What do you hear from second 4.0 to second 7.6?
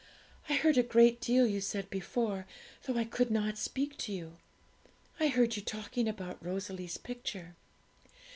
you. I heard you talking about Rosalie's picture.'